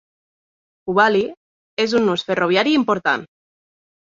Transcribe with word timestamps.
Hubballi 0.93 1.21
és 1.85 1.93
un 2.01 2.09
nus 2.11 2.25
ferroviari 2.31 2.75
important. 2.79 3.29